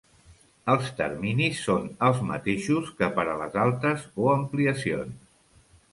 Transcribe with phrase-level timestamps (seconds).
[0.73, 5.69] Els terminis són els mateixos que per a les altes o ampliacions.